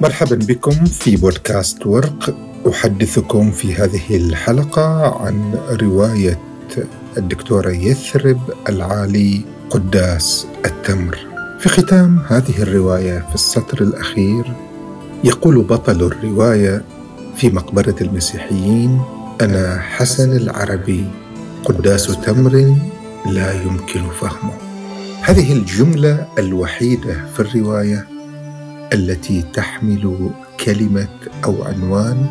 [0.00, 2.36] مرحبا بكم في بودكاست ورق
[2.68, 6.38] أحدثكم في هذه الحلقة عن رواية
[7.16, 9.40] الدكتورة يثرب العالي
[9.70, 11.18] قداس التمر.
[11.60, 14.52] في ختام هذه الرواية في السطر الأخير
[15.24, 16.84] يقول بطل الرواية
[17.36, 19.00] في مقبرة المسيحيين
[19.40, 21.04] أنا حسن العربي
[21.64, 22.76] قداس تمر
[23.26, 24.52] لا يمكن فهمه.
[25.22, 28.17] هذه الجملة الوحيدة في الرواية
[28.92, 30.30] التي تحمل
[30.64, 31.08] كلمة
[31.44, 32.26] أو عنوان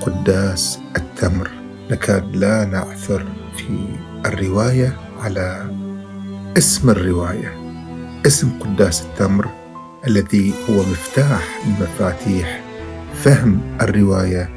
[0.00, 1.50] قداس التمر.
[1.90, 3.26] نكاد لا نعثر
[3.56, 3.88] في
[4.26, 5.70] الرواية على
[6.58, 7.62] اسم الرواية.
[8.26, 9.48] اسم قداس التمر
[10.06, 12.62] الذي هو مفتاح من مفاتيح
[13.14, 14.48] فهم الرواية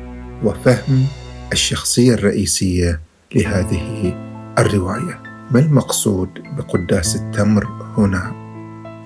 [0.44, 1.06] وفهم
[1.52, 3.02] الشخصية الرئيسية
[3.36, 4.14] لهذه
[4.60, 5.24] الرواية.
[5.52, 8.46] ما المقصود بقداس التمر هنا؟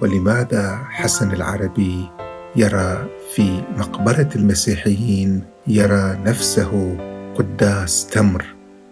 [0.02, 2.10] ولماذا حسن العربي
[2.56, 6.98] يرى في مقبرة المسيحيين يرى نفسه
[7.36, 8.46] قداس تمر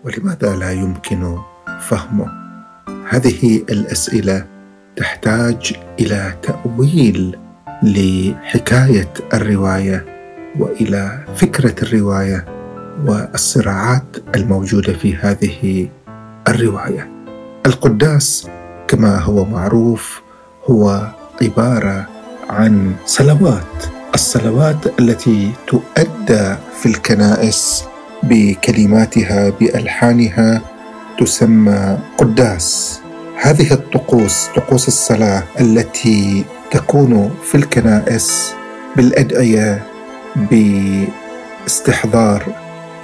[0.03, 1.37] ولماذا لا يمكن
[1.81, 2.31] فهمه؟
[3.09, 4.45] هذه الأسئلة
[4.95, 7.37] تحتاج إلى تأويل
[7.83, 10.05] لحكاية الرواية
[10.59, 12.45] وإلى فكرة الرواية
[13.05, 15.89] والصراعات الموجودة في هذه
[16.47, 17.09] الرواية.
[17.65, 18.47] القداس
[18.87, 20.21] كما هو معروف
[20.65, 21.07] هو
[21.41, 22.16] عبارة
[22.49, 23.83] عن صلوات.
[24.15, 27.83] الصلوات التي تؤدى في الكنائس
[28.23, 30.61] بكلماتها بألحانها
[31.19, 32.99] تسمى قداس.
[33.41, 38.53] هذه الطقوس طقوس الصلاة التي تكون في الكنائس
[38.95, 39.83] بالأدعية
[41.65, 42.43] باستحضار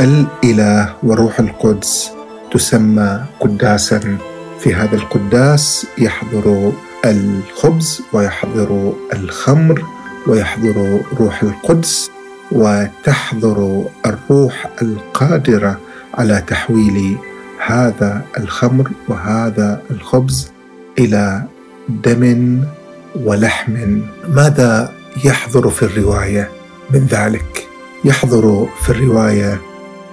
[0.01, 2.11] الإله وروح القدس
[2.51, 4.17] تسمى قداسا.
[4.59, 6.71] في هذا القداس يحضر
[7.05, 9.83] الخبز ويحضر الخمر
[10.27, 12.11] ويحضر روح القدس
[12.51, 15.79] وتحضر الروح القادرة
[16.13, 17.17] على تحويل
[17.65, 20.51] هذا الخمر وهذا الخبز
[20.99, 21.43] إلى
[21.89, 22.63] دم
[23.15, 23.99] ولحم.
[24.29, 24.93] ماذا
[25.25, 26.49] يحضر في الرواية
[26.91, 27.67] من ذلك؟
[28.05, 29.61] يحضر في الرواية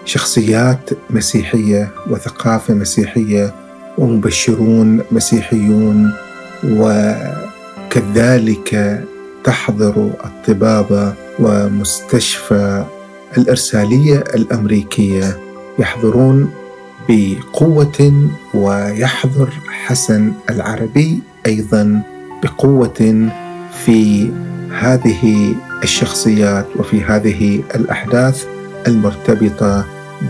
[0.05, 3.55] شخصيات مسيحية وثقافة مسيحية
[3.99, 6.13] ومبشرون مسيحيون
[7.89, 8.71] وكذلك
[9.45, 12.85] تحضر الطبابه ومستشفى
[13.39, 15.39] الإرسالية الأمريكية
[15.79, 16.51] يحضرون
[17.09, 19.49] بقوة ويحضر
[19.87, 22.03] حسن العربي أيضا
[22.43, 23.29] بقوة
[23.85, 24.31] في
[24.79, 28.45] هذه الشخصيات وفي هذه الأحداث
[28.87, 29.87] المرتبطة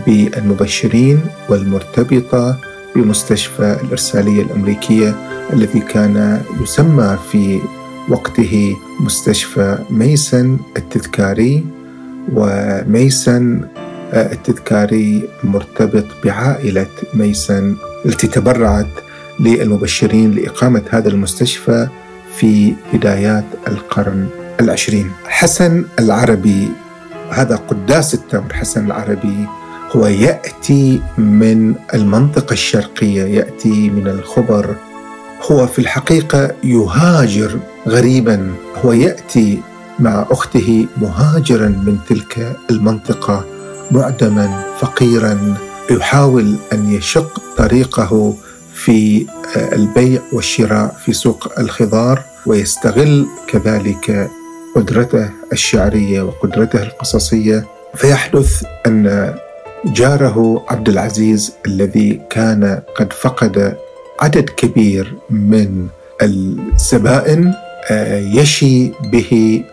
[0.07, 1.19] بالمبشرين
[1.49, 2.57] والمرتبطة
[2.95, 5.15] بمستشفى الإرسالية الأمريكية
[5.53, 7.59] الذي كان يسمى في
[8.09, 11.65] وقته مستشفى ميسن التذكاري
[12.33, 13.61] وميسن
[14.13, 17.75] آه، التذكاري مرتبط بعائلة ميسن
[18.05, 18.87] التي تبرعت
[19.39, 21.87] للمبشرين لإقامة هذا المستشفى
[22.37, 24.27] في بدايات القرن
[24.59, 25.11] العشرين.
[25.27, 26.67] حسن العربي
[27.29, 29.47] هذا قداس التمر حسن العربي
[29.95, 34.75] هو يأتي من المنطقة الشرقية يأتي من الخبر
[35.41, 38.53] هو في الحقيقة يهاجر غريبا
[38.85, 39.59] هو يأتي
[39.99, 43.45] مع أخته مهاجرا من تلك المنطقة
[43.91, 45.57] معدما فقيرا
[45.91, 48.33] يحاول أن يشق طريقه
[48.73, 49.25] في
[49.55, 54.29] البيع والشراء في سوق الخضار ويستغل كذلك
[54.75, 57.65] قدرته الشعرية وقدرته القصصية.
[57.95, 59.35] فيحدث أن
[59.85, 63.75] جاره عبد العزيز الذي كان قد فقد
[64.21, 65.87] عدد كبير من
[66.21, 67.53] الزبائن
[67.91, 69.63] آه، يشي به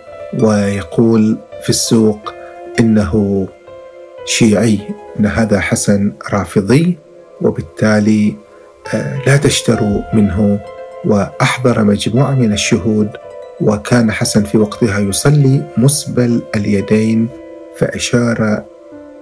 [0.43, 2.35] ويقول في السوق
[2.81, 3.47] إنه
[4.27, 4.79] شيعي
[5.21, 6.99] إن هذا حسن رافضي
[7.41, 8.35] وبالتالي
[8.95, 10.61] آه، لا تشتروا منه
[11.05, 13.11] وأحضر مجموعة من الشهود
[13.61, 17.29] وكان حسن في وقتها يصلي مسبل اليدين
[17.77, 18.63] فأشار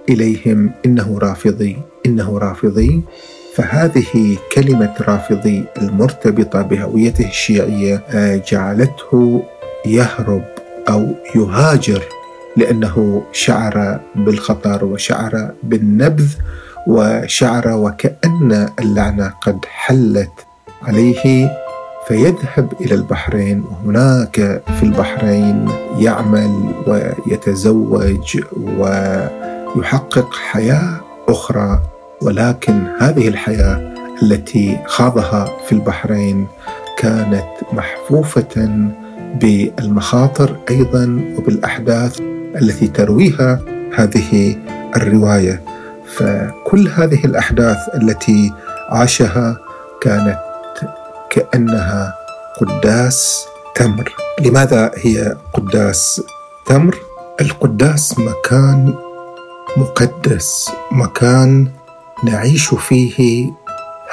[0.09, 3.01] إليهم إنه رافضي إنه رافضي.
[3.57, 9.43] فهذه كلمة رافضي المرتبطة بهويته الشيعية آه، جعلته
[9.85, 10.43] يهرب
[10.89, 12.03] أو يهاجر
[12.57, 16.33] لأنه شعر بالخطر وشعر بالنبذ
[16.87, 20.45] وشعر وكأن اللعنة قد حلت
[20.83, 21.49] عليه
[22.07, 25.69] فيذهب إلى البحرين وهناك في البحرين
[25.99, 28.39] يعمل ويتزوج
[28.77, 31.96] ويحقق حياة أخرى.
[32.21, 33.93] ولكن هذه الحياة
[34.23, 36.47] التي خاضها في البحرين
[36.97, 38.69] كانت محفوفة
[39.41, 42.19] بالمخاطر أيضا وبالأحداث
[42.61, 43.59] التي ترويها
[43.95, 44.55] هذه
[44.95, 45.61] الرواية.
[46.15, 48.53] فكل هذه الأحداث التي
[48.89, 49.57] عاشها
[50.01, 50.39] كانت
[51.29, 52.13] كأنها
[52.61, 54.13] قداس تمر.
[54.41, 56.21] لماذا هي قداس
[56.65, 56.97] تمر؟
[57.41, 58.93] القداس مكان
[59.77, 61.67] مقدس مكان
[62.23, 63.51] نعيش فيه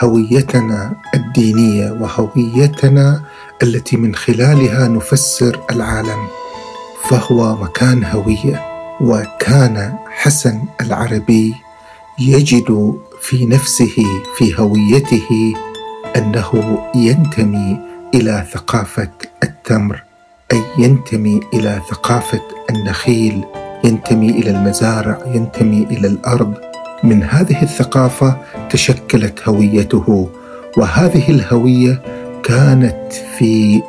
[0.01, 3.23] هويتنا الدينية وهويتنا
[3.62, 6.27] التي من خلالها نفسر العالم
[7.11, 8.75] فهو مكان هوية.
[9.01, 11.55] وكان حسن العربي
[12.19, 13.97] يجد في نفسه
[14.37, 15.55] في هويته
[16.17, 17.79] أنه ينتمي
[18.15, 19.11] إلى ثقافة
[19.43, 20.03] التمر
[20.53, 22.41] أي ينتمي إلى ثقافة
[22.71, 23.45] النخيل
[23.85, 26.55] ينتمي إلى المزارع ينتمي إلى الأرض.
[27.05, 28.37] من هذه الثقافة
[28.71, 30.29] تشكلت هويته
[30.77, 32.03] وهذه الهوية
[32.43, 33.83] كانت في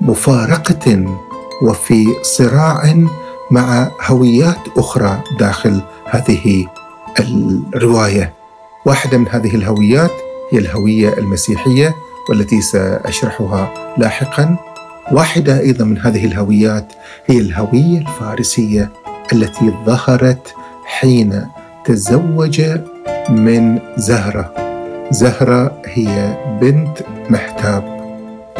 [0.00, 1.16] مفارقة
[1.62, 2.94] وفي صراع
[3.50, 5.80] مع هويات أخرى داخل
[6.10, 6.66] هذه
[7.74, 8.32] الرواية.
[8.86, 10.12] واحدة من هذه الهويات
[10.52, 11.94] هي الهوية المسيحية
[12.28, 14.56] والتي سأشرحها لاحقا.
[15.12, 16.92] واحدة أيضا من هذه الهويات
[17.26, 18.90] هي الهوية الفارسية
[19.32, 20.54] التي ظهرت
[20.86, 21.46] حين
[21.86, 22.62] تزوج
[23.30, 24.52] من زهرة.
[25.10, 26.98] زهرة هي بنت
[27.30, 27.84] محتاب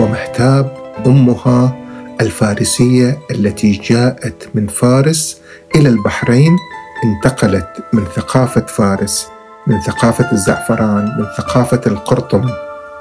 [0.00, 0.76] ومحتاب
[1.06, 1.76] أمها
[2.20, 5.40] الفارسية التي جاءت من فارس
[5.74, 6.56] إلى البحرين
[7.04, 9.28] انتقلت من ثقافة فارس
[9.66, 12.50] من ثقافة الزعفران من ثقافة القرطم.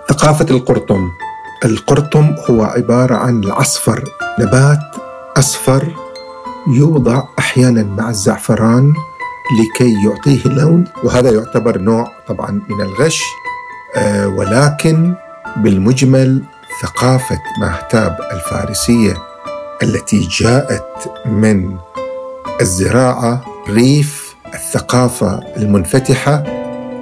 [0.09, 1.09] ثقافة القرطم.
[1.65, 4.03] القرطم هو عبارة عن العصفر
[4.39, 4.79] نبات
[5.37, 5.93] أصفر
[6.67, 8.93] يوضع أحيانا مع الزعفران
[9.59, 13.21] لكي يعطيه لون وهذا يعتبر نوع طبعا من الغش
[13.95, 15.13] آه ولكن
[15.57, 16.43] بالمجمل
[16.83, 19.13] ثقافة مهتاب الفارسية
[19.83, 21.77] التي جاءت من
[22.61, 26.43] الزراعة ريف الثقافة المنفتحة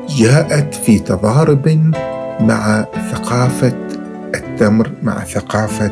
[0.09, 1.91] جاءت في تضارب
[2.39, 3.73] مع ثقافة
[4.35, 5.85] التمر مع ثقافة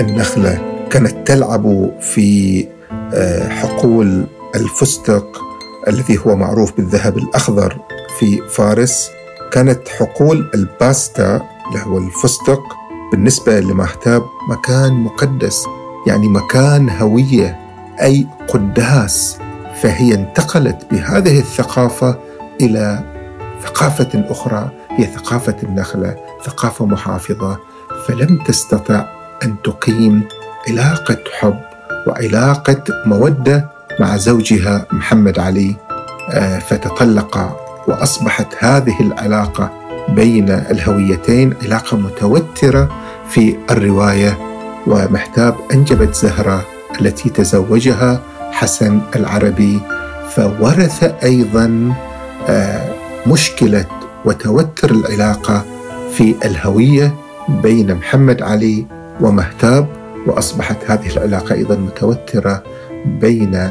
[0.00, 0.58] النخلة.
[0.90, 2.66] كانت تلعب في
[3.14, 5.40] آه، حقول الفستق
[5.88, 7.78] الذي هو معروف بالذهب الأخضر
[8.18, 9.10] في فارس
[9.52, 11.36] كانت حقول الباستا
[11.68, 12.62] اللي هو الفستق
[13.12, 15.64] بالنسبة لمهتاب مكان مقدس
[16.06, 17.58] يعني مكان هوية
[18.02, 19.38] أي قداس.
[19.82, 22.18] فهي انتقلت بهذه الثقافة
[22.60, 23.04] إلى
[23.64, 27.58] ثقافة أخرى هي ثقافة النخلة ثقافة محافظة.
[28.06, 29.04] فلم تستطع
[29.44, 30.22] أن تقيم
[30.68, 31.60] علاقة حب
[32.06, 35.76] وعلاقة مودة مع زوجها محمد علي
[36.30, 37.56] آه، فتطلق
[37.88, 39.70] وأصبحت هذه العلاقة
[40.08, 42.88] بين الهويتين علاقة متوترة
[43.30, 44.38] في الرواية
[44.86, 46.64] ومحتاب أنجبت زهرة
[47.00, 48.20] التي تزوجها
[48.52, 49.80] حسن العربي
[50.30, 51.94] فورث أيضا
[52.48, 52.94] آه،
[53.26, 53.86] مشكلة
[54.24, 55.64] وتوتر العلاقة
[56.12, 57.14] في الهوية
[57.48, 58.86] بين محمد علي
[59.20, 59.86] ومهتاب
[60.26, 62.62] وأصبحت هذه العلاقة أيضا متوترة
[63.06, 63.70] بين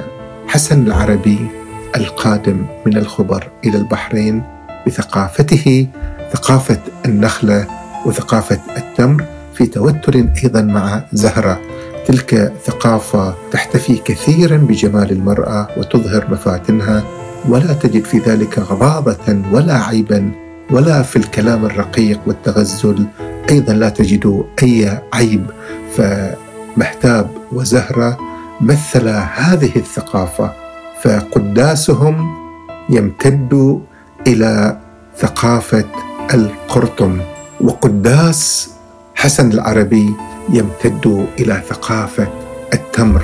[0.50, 1.48] حسن العربي
[1.96, 4.44] القادم من الخبر إلى البحرين
[4.88, 5.88] بثقافته
[6.34, 7.68] ثقافة النخلة
[8.06, 11.60] وثقافة التمر في توتر أيضا مع زهرة.
[12.08, 17.03] تلك ثقافة تحتفي كثيرا بجمال المرأة وتظهر مفاتنها
[17.50, 20.32] ولا تجد في ذلك غضاضه ولا عيبا
[20.72, 23.06] ولا في الكلام الرقيق والتغزل
[23.50, 25.46] أيضا لا تجد أي عيب.
[25.98, 28.29] فمحتاب وزهرة
[28.62, 30.54] مثلا هذه الثقافة
[31.04, 32.36] فقداسهم
[32.89, 33.82] يمتد
[34.28, 34.78] إلى
[35.18, 35.86] ثقافة
[36.34, 37.20] القرطم.
[37.62, 38.70] وقداس
[39.16, 40.16] حسن العربي
[40.50, 42.28] يمتد إلى ثقافة
[42.74, 43.24] التمر.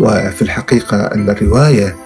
[0.00, 1.96] وفي الحقيقة أن الرواية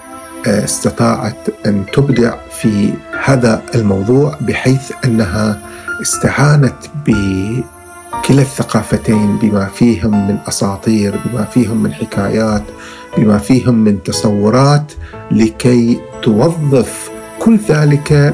[0.47, 2.93] آه، استطاعت أن تبدع في
[3.23, 5.59] هذا الموضوع بحيث أنها
[6.01, 6.75] استعانت
[8.23, 12.63] بكلا الثقافتين بما فيهم من أساطير بما فيهم من حكايات
[13.17, 14.91] بما فيهم من تصورات
[15.31, 18.33] لكي توظف كل ذلك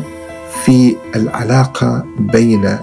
[0.65, 2.77] في العلاقة بين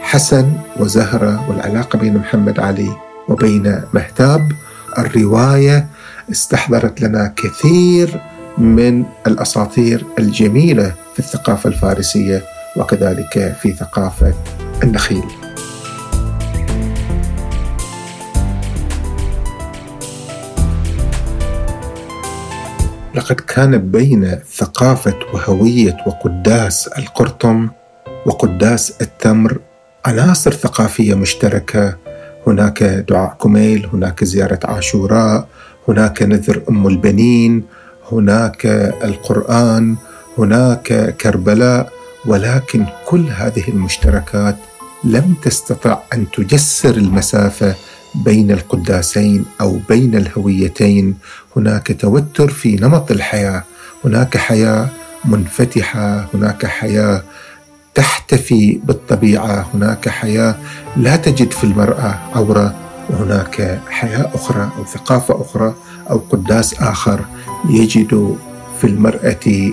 [0.00, 2.96] حسن وزهرة والعلاقة بين محمد علي
[3.28, 4.52] وبين مهتاب
[4.98, 5.86] الرواية
[6.30, 8.20] استحضرت لنا كثير
[8.58, 12.42] من الأساطير الجميلة في الثقافة الفارسية
[12.76, 14.34] وكذلك في ثقافة
[14.82, 15.37] النخيل.
[23.18, 27.68] لقد كان بين ثقافة وهوية وقداس القرطم
[28.26, 29.58] وقداس التمر
[30.06, 31.96] عناصر ثقافية مشتركة.
[32.46, 35.48] هناك دعاء كميل هناك زيارة عاشوراء
[35.88, 37.64] هناك نذر أم البنين
[38.12, 38.66] هناك
[39.04, 39.96] القرآن
[40.38, 41.92] هناك كربلاء
[42.26, 44.56] ولكن كل هذه المشتركات
[45.04, 47.74] لم تستطع أن تجسر المسافة
[48.24, 51.14] بين القداسين أو بين الهويتين.
[51.56, 53.64] هناك توتر في نمط الحياة.
[54.04, 54.88] هناك حياة
[55.24, 56.26] منفتحة.
[56.34, 57.22] هناك حياة
[57.94, 59.66] تحتفي بالطبيعة.
[59.74, 60.54] هناك حياة
[60.96, 62.74] لا تجد في المرأة عورة.
[63.10, 65.74] وهناك حياة أخرى أو ثقافة أخرى
[66.10, 67.20] أو قداس آخر
[67.70, 68.36] يجد
[68.80, 69.72] في المرأة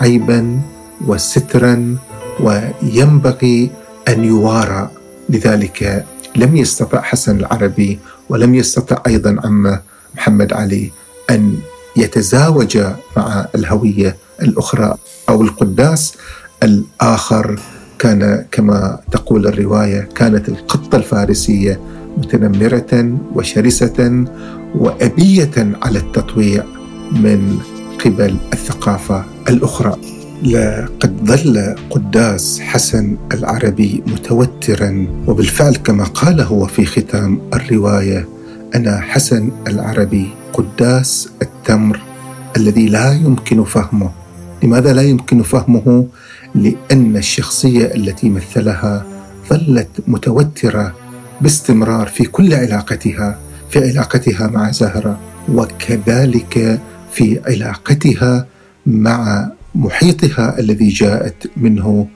[0.00, 0.60] عيبا
[1.06, 1.96] وسترا
[2.40, 3.70] وينبغي
[4.08, 4.90] أن يوارى.
[5.28, 6.04] لذلك
[6.36, 9.80] لم يستطع حسن العربي ولم يستطع أيضا عمه
[10.14, 10.90] محمد علي
[11.30, 11.58] أن
[11.96, 12.78] يتزاوج
[13.16, 14.94] مع الهوية الأخرى
[15.28, 16.14] أو القداس
[16.62, 17.60] الآخر.
[17.98, 21.80] كان كما تقول الرواية كانت القطة الفارسية
[22.16, 24.24] متنمرة وشرسة
[24.74, 26.64] وأبية على التطويع
[27.12, 27.58] من
[28.04, 30.15] قبل الثقافة الأخرى.
[30.42, 38.28] لقد ظل قداس حسن العربي متوترا وبالفعل كما قال هو في ختام الرواية
[38.74, 42.00] أنا حسن العربي قداس التمر
[42.56, 44.10] الذي لا يمكن فهمه.
[44.62, 46.06] لماذا لا يمكن فهمه؟
[46.54, 49.06] لأن الشخصية التي مثلها
[49.50, 50.94] ظلت متوترة
[51.40, 53.38] باستمرار في كل علاقتها
[53.70, 55.18] في علاقتها مع زهرة
[55.52, 56.80] وكذلك
[57.12, 58.46] في علاقتها
[58.86, 62.08] مع محيطها الذي جاءت منه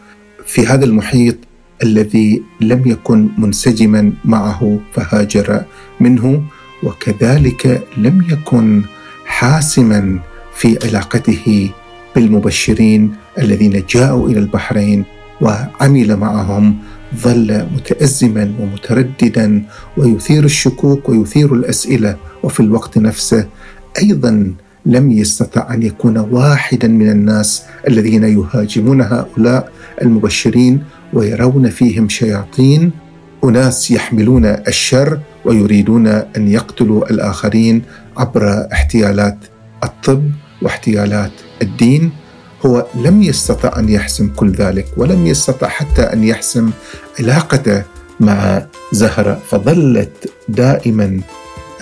[0.46, 1.36] في هذا المحيط
[1.82, 5.64] الذي لم يكن منسجما معه فهاجر
[6.00, 6.42] منه
[6.82, 8.82] وكذلك لم يكن
[9.26, 10.18] حاسما
[10.54, 11.70] في علاقته
[12.14, 15.04] بالمبشرين الذين جاءوا إلى البحرين
[15.40, 16.76] وعمل معهم
[17.16, 19.62] ظل متازما ومترددا
[19.96, 23.46] ويثير الشكوك ويثير الأسئلة وفي الوقت نفسه
[24.02, 24.54] أيضا
[24.86, 29.72] لم يستطع أن يكون واحدا من الناس الذين يهاجمون هؤلاء
[30.02, 32.90] المبشرين ويرون فيهم شياطين.
[33.44, 37.82] أناس يحملون الشر ويريدون أن يقتلوا الآخرين
[38.16, 39.38] عبر احتيالات
[39.84, 40.30] الطب
[40.62, 41.32] واحتيالات
[41.62, 42.12] الدين.
[42.66, 46.70] هو لم يستطع أن يحسم كل ذلك ولم يستطع حتى أن يحسم
[47.18, 47.82] علاقته
[48.20, 51.20] مع زهرة فظلت دائما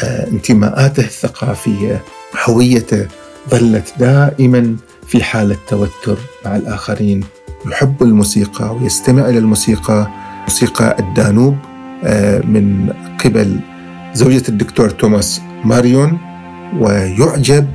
[0.04, 2.02] آه، انتماءاته الثقافية
[2.44, 3.06] هويته
[3.50, 7.24] ظلت دائما في حالة توتر مع الآخرين.
[7.66, 10.08] يحب الموسيقى ويستمع إلى الموسيقى
[10.42, 11.56] موسيقى الدانوب
[12.04, 12.92] آه، من
[13.24, 13.60] قبل
[14.14, 16.18] زوجة الدكتور توماس ماريون
[16.78, 17.66] ويعجب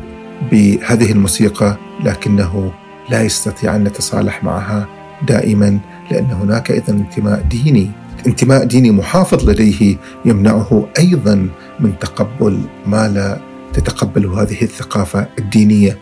[0.52, 2.72] بهذه الموسيقى لكنه
[3.10, 4.88] لا يستطيع أن يتصالح معها
[5.28, 5.80] دائما
[6.12, 7.92] لأن هناك أيضا انتماء ديني.
[8.28, 9.96] انتماء ديني محافظ لديه
[10.26, 15.98] يمنعه أيضا من تقبل ما لا تتقبل هذه الثقافة الدينية.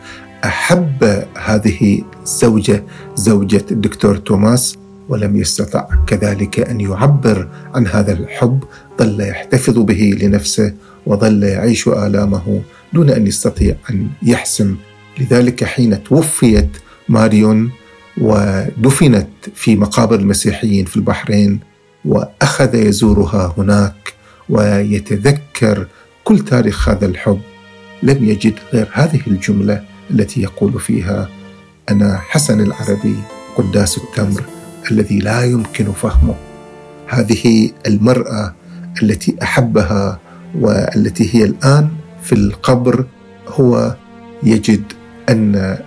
[0.45, 2.83] أحب هذه الزوجة
[3.15, 4.77] زوجة الدكتور توماس
[5.09, 8.63] ولم يستطع كذلك أن يعبر عن هذا الحب.
[8.99, 10.73] ظل يحتفظ به لنفسه
[11.05, 12.61] وظل يعيش آلامه
[12.93, 14.75] دون أن يستطيع أن يحسم.
[15.19, 16.69] لذلك حين توفيت
[17.09, 17.71] ماريون
[18.21, 21.59] ودفنت في مقابر المسيحيين في البحرين
[22.05, 24.13] وأخذ يزورها هناك
[24.49, 25.87] ويتذكر
[26.23, 27.39] كل تاريخ هذا الحب.
[28.03, 31.29] لم يجد غير هذه الجملة التي يقول فيها
[31.89, 33.15] أنا حسن العربي
[33.57, 34.43] قداس التمر
[34.91, 36.35] الذي لا يمكن فهمه.
[37.07, 38.55] هذه المرأة
[39.03, 40.19] التي أحبها
[40.55, 41.89] والتي هي الآن
[42.23, 43.05] في القبر
[43.47, 43.95] هو
[44.43, 44.83] يجد
[45.29, 45.77] أن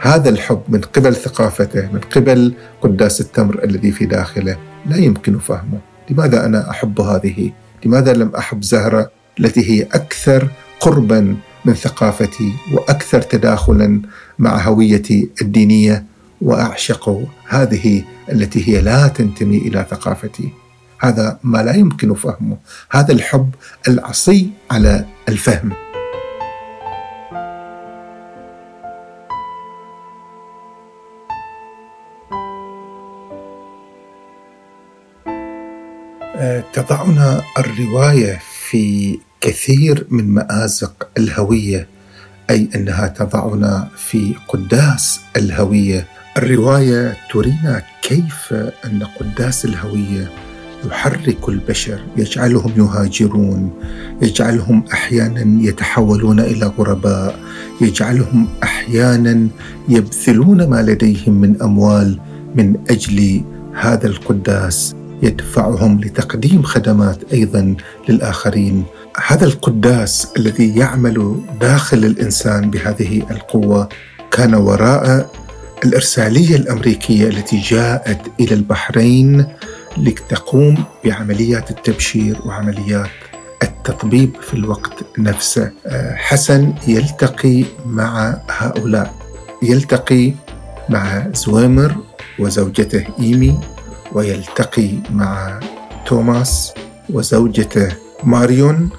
[0.00, 5.78] هذا الحب من قبل ثقافته من قبل قداس التمر الذي في داخله لا يمكن فهمه.
[6.10, 7.52] لماذا أنا أحب هذه؟
[7.84, 9.10] لماذا لم أحب زهرة
[9.40, 10.48] التي هي أكثر
[10.80, 14.02] قربا من ثقافتي وأكثر تداخلا
[14.38, 16.04] مع هويتي الدينية
[16.40, 20.48] وأعشق هذه التي هي لا تنتمي إلى ثقافتي.
[21.00, 22.56] هذا ما لا يمكن فهمه.
[22.90, 23.50] هذا الحب
[23.88, 25.72] العصي على الفهم.
[36.36, 41.86] آه، تضعنا الرواية في كثير من مآزق الهوية
[42.50, 46.06] أي أنها تضعنا في قداس الهوية.
[46.36, 48.54] الرواية ترينا كيف
[48.84, 50.30] أن قداس الهوية
[50.86, 53.70] يحرك البشر يجعلهم يهاجرون
[54.22, 57.38] يجعلهم أحيانا يتحولون إلى غرباء
[57.80, 59.48] يجعلهم أحيانا
[59.88, 62.18] يبذلون ما لديهم من أموال
[62.54, 63.42] من أجل
[63.74, 64.94] هذا القداس.
[65.22, 67.76] يدفعهم لتقديم خدمات أيضا
[68.08, 68.84] للآخرين.
[69.26, 73.88] هذا القداس الذي يعمل داخل الإنسان بهذه القوة
[74.30, 75.30] كان وراء
[75.84, 79.46] الإرسالية الأمريكية التي جاءت إلى البحرين
[79.96, 83.10] لتقوم بعمليات التبشير وعمليات
[83.62, 85.70] التطبيب في الوقت نفسه.
[86.14, 89.14] حسن يلتقي مع هؤلاء
[89.62, 90.32] يلتقي
[90.88, 91.96] مع زويمر
[92.38, 93.60] وزوجته إيمي.
[94.12, 95.60] ويلتقي مع
[96.06, 96.72] توماس
[97.10, 97.88] وزوجته
[98.24, 98.90] ماريون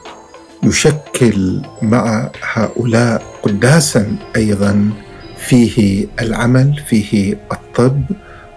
[0.64, 4.90] يشكل مع هؤلاء قداسا أيضا
[5.38, 8.04] فيه العمل فيه الطب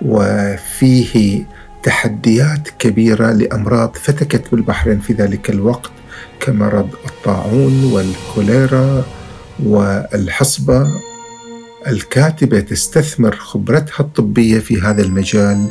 [0.03, 1.45] وفيه
[1.83, 5.91] تحديات كبيرة لأمراض فتكت بالبحرين في ذلك الوقت
[6.41, 9.05] كمرض الطاعون والكوليرا
[9.65, 10.87] والحصبة.
[11.87, 15.69] الكاتبة تستثمر خبرتها الطبية في هذا المجال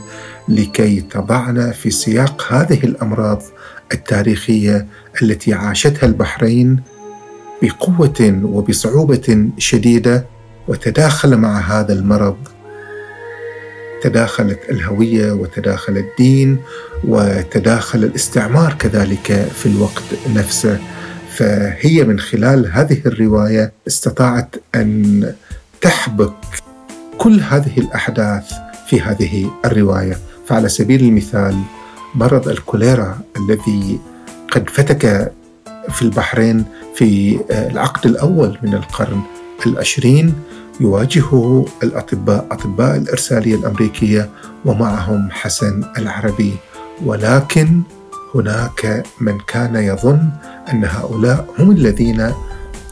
[0.47, 3.41] لكي تضعنا في سياق هذه الأمراض
[3.93, 4.87] التاريخية
[5.21, 6.79] التي عاشتها البحرين
[7.61, 10.25] بقوة وبصعوبة شديدة
[10.67, 12.37] وتداخل مع هذا المرض.
[14.01, 16.57] تداخلت الهوية وتداخل الدين
[17.03, 20.03] وتداخل الاستعمار كذلك في الوقت
[20.35, 20.79] نفسه.
[21.29, 25.33] فهي من خلال هذه الرواية استطاعت أن
[25.81, 26.33] تحبك
[27.17, 28.53] كل هذه الأحداث
[28.87, 30.17] في هذه الرواية.
[30.47, 31.55] فعلى سبيل المثال
[32.15, 33.99] مرض الكوليرا الذي
[34.51, 35.31] قد فتك
[35.89, 39.21] في البحرين في العقد الأول من القرن
[39.65, 40.33] العشرين
[40.79, 44.29] يواجهه الأطباء أطباء الإرسالية الأمريكية
[44.65, 46.53] ومعهم حسن العربي.
[47.05, 47.81] ولكن
[48.35, 50.29] هناك من كان يظن
[50.73, 52.31] أن هؤلاء هم الذين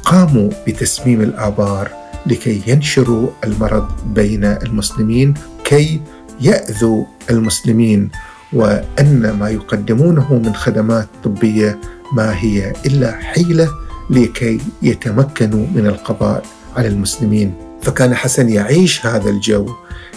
[0.03, 1.91] قاموا بتسميم الآبار
[2.25, 5.33] لكي ينشروا المرض بين المسلمين
[5.63, 6.01] كي
[6.41, 8.09] يأذوا المسلمين
[8.53, 11.79] وأن ما يقدمونه من خدمات طبية
[12.13, 13.69] ما هي إلا حيلة
[14.09, 16.43] لكي يتمكنوا من القضاء
[16.75, 17.53] على المسلمين.
[17.81, 19.69] فكان حسن يعيش هذا الجو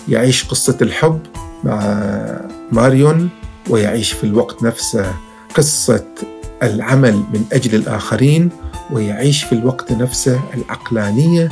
[0.09, 1.21] يعيش قصة الحب
[1.65, 1.97] مع
[2.73, 3.29] ماريون
[3.71, 5.13] ويعيش في الوقت نفسه
[5.55, 6.05] قصة
[6.63, 8.51] العمل من أجل الآخرين
[8.93, 11.49] ويعيش في الوقت نفسه العقلانية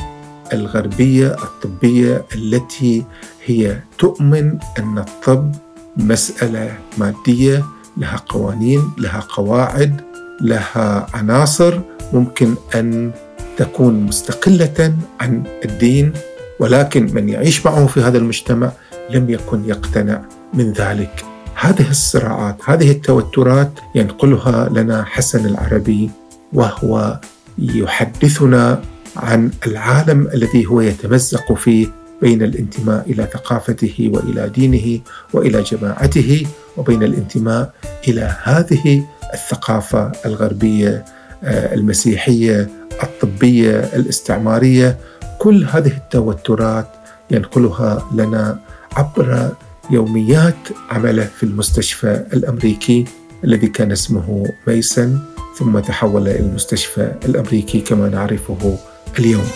[0.53, 3.03] الغربية الطبية التي
[3.45, 5.51] هي تؤمن أن الطب
[5.97, 7.65] مسألة مادية
[7.97, 10.01] لها قوانين لها قواعد
[10.41, 11.79] لها عناصر
[12.13, 13.11] ممكن أن
[13.57, 16.13] تكون مستقلة عن الدين
[16.59, 18.71] ولكن من يعيش معه في هذا المجتمع
[19.09, 20.21] لم يكن يقتنع
[20.53, 21.25] من ذلك.
[21.55, 26.09] هذه الصراعات هذه التوترات ينقلها لنا حسن العربي
[26.53, 27.19] وهو
[27.57, 28.81] يحدثنا
[29.15, 31.87] عن العالم الذي هو يتمزق فيه
[32.21, 34.99] بين الانتماء إلى ثقافته وإلى دينه
[35.33, 36.47] وإلى جماعته
[36.77, 37.73] وبين الانتماء
[38.07, 41.05] إلى هذه الثقافة الغربية
[41.43, 42.69] آه، المسيحية
[43.03, 44.97] الطبية الاستعمارية.
[45.39, 46.87] كل هذه التوترات
[47.31, 48.59] ينقلها لنا
[48.95, 49.49] عبر
[49.91, 50.55] يوميات
[50.89, 53.05] عمله في المستشفى الأمريكي
[53.43, 55.19] الذي كان اسمه ميسن
[55.59, 58.77] ثم تحول إلى المستشفى الأمريكي كما نعرفه
[59.19, 59.47] اليوم.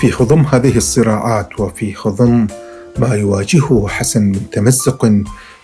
[0.00, 2.46] في خضم هذه الصراعات وفي خضم
[2.98, 5.12] ما يواجهه حسن من تمزق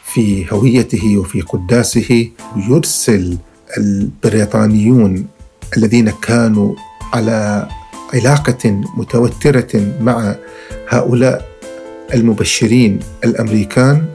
[0.04, 3.38] في هويته وفي قداسه يرسل
[3.78, 5.26] البريطانيون
[5.76, 6.74] الذين كانوا
[7.12, 7.68] على
[8.14, 10.36] علاقة متوترة مع
[10.88, 11.48] هؤلاء
[12.14, 14.06] المبشرين الأمريكان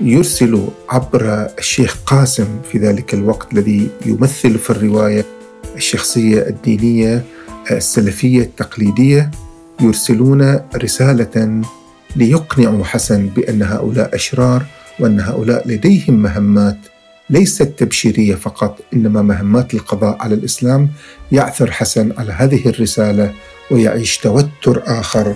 [0.00, 5.24] يرسل عبر الشيخ قاسم في ذلك الوقت الذي يمثل في الرواية
[5.76, 7.24] الشخصية الدينية
[7.70, 9.30] السلفية التقليدية
[9.80, 11.62] يرسلون رسالة
[12.16, 14.66] ليقنعوا حسن بأن هؤلاء أشرار
[15.00, 16.78] وأن هؤلاء لديهم مهمات
[17.30, 20.88] ليست تبشيرية فقط إنما مهمات القضاء على الإسلام.
[21.32, 23.32] يعثر حسن على هذه الرسالة
[23.70, 25.34] ويعيش توتر آخر.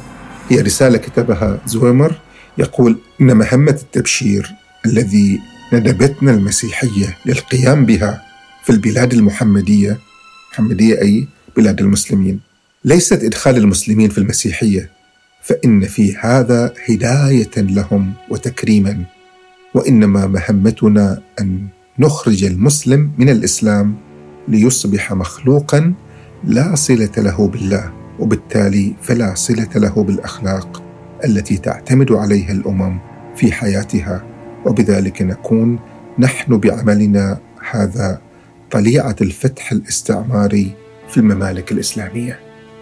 [0.49, 2.15] هي رسالة كتبها زويمر.
[2.59, 4.51] يقول إن مهمة التبشير
[4.87, 5.41] الذي
[5.73, 8.23] ندبتنا المسيحية للقيام بها
[8.65, 9.99] في البلاد المحمدية
[10.53, 12.41] محمدية أي بلاد المسلمين.
[12.85, 14.91] ليست إدخال المسلمين في المسيحية
[15.43, 19.05] فإن في هذا هداية لهم وتكريما.
[19.75, 21.67] وإنما مهمتنا أن
[21.99, 23.95] نخرج المسلم من الإسلام
[24.49, 25.95] ليصبح مخلوقا
[26.45, 30.92] لا صلة له بالله وبالتالي فلا صلة له بالأخلاق.
[31.25, 32.99] التي تعتمد عليها الأمم
[33.37, 34.25] في حياتها
[34.67, 35.79] وبذلك نكون
[36.19, 37.39] نحن بعملنا
[37.71, 38.21] هذا
[38.71, 40.73] طليعة الفتح الاستعماري
[41.09, 42.39] في الممالك الإسلامية.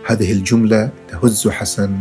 [0.06, 2.00] هذه الجملة تهز حسن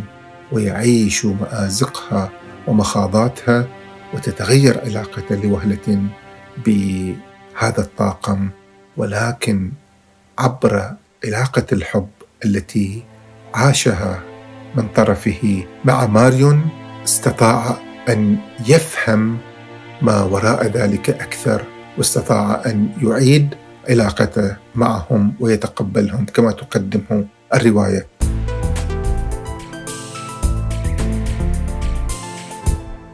[0.52, 2.32] ويعيش مآزقها
[2.68, 3.68] ومخاضاتها
[4.14, 6.04] وتتغير علاقته لوهلة
[6.66, 8.50] بهذا الطاقم
[8.98, 9.72] ولكن
[10.40, 10.94] عبر
[11.26, 12.10] علاقة الحب
[12.46, 13.04] التي
[13.54, 14.29] عاشها
[14.76, 16.70] من طرفه مع ماريون
[17.04, 17.78] استطاع
[18.10, 19.38] أن يفهم
[20.02, 21.62] ما وراء ذلك أكثر
[21.98, 23.56] واستطاع أن يعيد
[23.90, 28.08] علاقته معهم ويتقبلهم كما تقدمه الرواية.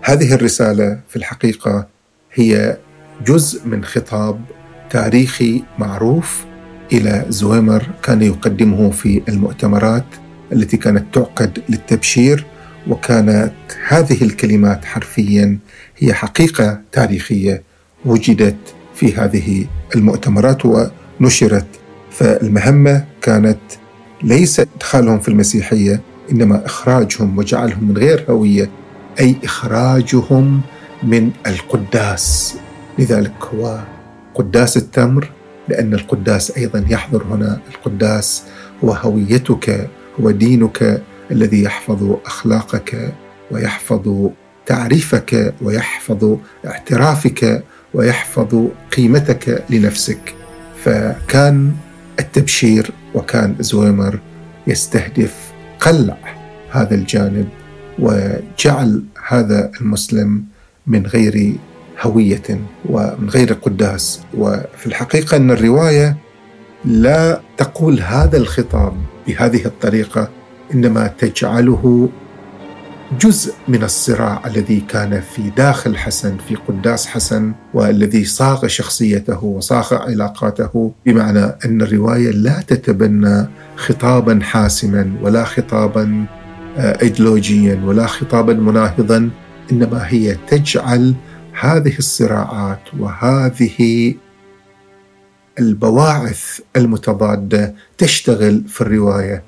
[0.01, 1.87] هذه الرسالة في الحقيقة
[2.33, 2.77] هي
[3.25, 4.41] جزء من خطاب
[4.89, 6.45] تاريخي معروف
[6.93, 10.05] إلى زويمر كان يقدمه في المؤتمرات
[10.51, 12.45] التي كانت تعقد للتبشير
[12.87, 13.53] وكانت
[13.87, 15.57] هذه الكلمات حرفيا
[15.97, 17.63] هي حقيقة تاريخية
[18.05, 18.55] وجدت
[18.95, 20.61] في هذه المؤتمرات
[21.19, 21.65] ونشرت.
[22.11, 23.57] فالمهمة كانت
[24.23, 28.69] ليس إدخالهم في المسيحية إنما إخراجهم وجعلهم من غير هوية
[29.19, 30.61] أي إخراجهم
[31.03, 32.55] من القداس.
[32.99, 33.79] لذلك هو
[34.35, 35.31] قداس التمر
[35.69, 37.59] لأن القداس أيضا يحضر هنا.
[37.75, 38.43] القداس
[38.83, 39.89] هو هويتك.
[40.19, 41.01] هو دينك
[41.31, 43.13] الذي يحفظ أخلاقك
[43.51, 44.29] ويحفظ
[44.65, 50.33] تعريفك ويحفظ اعترافك ويحفظ قيمتك لنفسك.
[50.83, 51.71] فكان
[52.19, 54.19] التبشير وكان زويمر
[54.67, 55.35] يستهدف
[55.79, 56.17] قلع
[56.71, 57.49] هذا الجانب
[57.99, 60.43] وجعل هذا المسلم
[60.87, 61.55] من غير
[62.01, 64.21] هوية ومن غير قداس.
[64.33, 66.17] وفي الحقيقة أن الرواية
[66.85, 68.93] لا تقول هذا الخطاب
[69.27, 70.29] بهذه الطريقة
[70.73, 72.09] إنما تجعله
[73.19, 79.93] جزء من الصراع الذي كان في داخل حسن في قداس حسن والذي صاغ شخصيته وصاغ
[79.93, 86.25] علاقاته بمعنى أن الرواية لا تتبنى خطابا حاسما ولا خطابا
[86.77, 89.29] آه، ايديولوجيا ولا خطابا مناهضا
[89.71, 91.15] إنما هي تجعل
[91.59, 94.13] هذه الصراعات وهذه
[95.59, 99.43] البواعث المتضادة تشتغل في الرواية.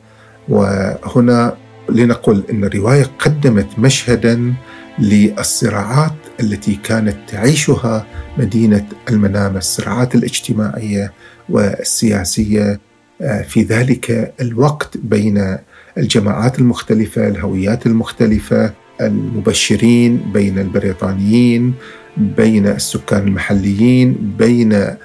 [0.50, 1.58] وهنا
[1.90, 4.54] لنقل إن الرواية قدمت مشهدا
[5.00, 8.06] للصراعات التي كانت تعيشها
[8.38, 11.14] مدينة المنامة، الصراعات الاجتماعية
[11.50, 12.80] والسياسية
[13.22, 15.58] آه، في ذلك الوقت بين
[15.98, 21.74] الجماعات المختلفة، الهويات المختلفة، المبشرين بين البريطانيين،
[22.18, 24.96] بين السكان المحليين، بين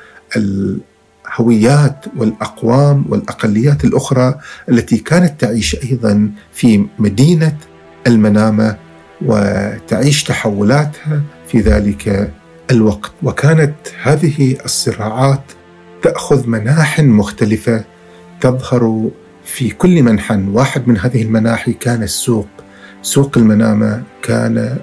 [1.33, 4.35] الهويات والأقوام والأقليات الأخرى
[4.69, 7.57] التي كانت تعيش أيضا في مدينة
[8.07, 8.77] المنامة
[9.27, 12.33] وتعيش تحولاتها في ذلك
[12.71, 13.13] الوقت.
[13.23, 15.43] وكانت هذه الصراعات
[16.03, 17.85] تأخذ مناح مختلفة
[18.41, 19.11] تظهر
[19.45, 22.49] في كل منحى واحد من هذه المناحي كان السوق.
[23.03, 24.77] سوق المنامة كان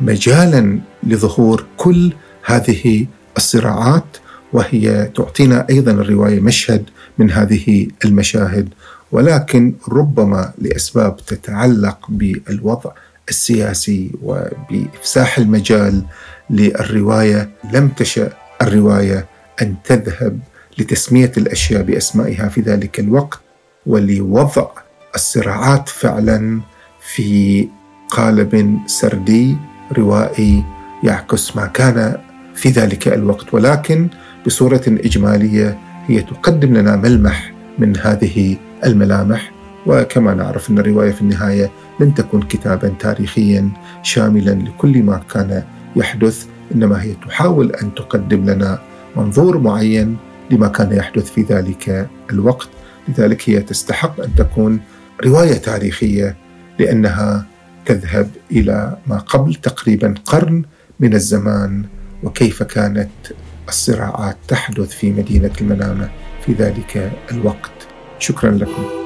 [0.00, 2.12] مجالا لظهور كل
[2.44, 4.16] هذه الصراعات
[4.52, 6.84] وهي تعطينا أيضا الرواية مشهد
[7.18, 8.68] من هذه المشاهد.
[9.12, 12.90] ولكن ربما لأسباب تتعلق بالوضع
[13.28, 16.02] السياسي وبإفساح المجال
[16.50, 18.32] للرواية لم تشأ
[18.62, 19.26] الرواية
[19.62, 20.38] أن تذهب
[20.78, 23.40] لتسمية الأشياء بأسمائها في ذلك الوقت.
[23.86, 24.68] ولوضع
[25.14, 26.60] الصراعات فعلا
[27.14, 27.68] في
[28.08, 29.56] قالب سردي
[29.98, 30.64] روائي
[31.04, 32.18] يعكس ما كان
[32.54, 33.54] في ذلك الوقت.
[33.54, 34.08] ولكن
[34.46, 39.52] بصورة إجمالية هي تقدم لنا ملمح من هذه الملامح.
[39.86, 43.68] وكما نعرف أن الرواية في النهاية لن تكون كتابا تاريخيا
[44.02, 45.62] شاملا لكل ما كان
[45.96, 48.78] يحدث إنما هي تحاول أن تقدم لنا
[49.16, 50.16] منظور معين
[50.50, 52.68] لما كان يحدث في ذلك الوقت.
[53.08, 54.80] لذلك هي تستحق أن تكون
[55.24, 56.36] رواية تاريخية
[56.78, 57.46] لأنها
[57.86, 60.62] تذهب إلى ما قبل تقريبا قرن
[61.00, 61.84] من الزمان
[62.22, 63.10] وكيف كانت
[63.70, 66.10] الصراعات تحدث في مدينة المنامة
[66.46, 67.88] في ذلك الوقت.
[68.18, 68.99] شكرا لكم.